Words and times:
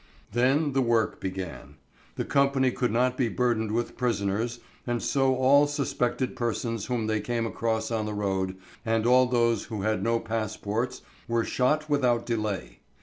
Then 0.31 0.73
the 0.73 0.81
work 0.81 1.19
began. 1.21 1.75
The 2.15 2.25
company 2.25 2.71
could 2.71 2.89
not 2.91 3.17
be 3.17 3.29
burdened 3.29 3.71
with 3.71 3.97
prisoners, 3.97 4.59
and 4.87 4.99
so 4.99 5.35
all 5.35 5.67
suspected 5.67 6.35
persons 6.35 6.87
whom 6.87 7.05
they 7.05 7.21
came 7.21 7.45
across 7.45 7.91
on 7.91 8.07
the 8.07 8.15
road, 8.15 8.55
and 8.83 9.05
all 9.05 9.27
those 9.27 9.65
who 9.65 9.83
had 9.83 10.01
no 10.01 10.19
passports, 10.19 11.03
were 11.27 11.43
shot 11.45 11.87
without 11.87 12.25
delay. 12.25 12.79